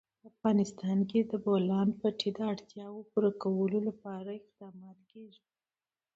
[0.19, 5.43] په افغانستان کې د د بولان پټي د اړتیاوو پوره کولو لپاره اقدامات کېږي.